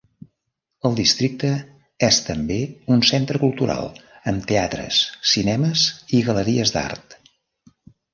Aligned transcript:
El 0.89 0.95
districte 0.99 1.49
és 2.07 2.17
també 2.29 2.57
un 2.95 3.03
centre 3.09 3.41
cultural, 3.43 3.91
amb 4.31 4.47
teatres, 4.53 5.03
cinemes 5.33 5.85
i 6.21 6.23
galeries 6.31 6.73
d'art. 6.79 7.15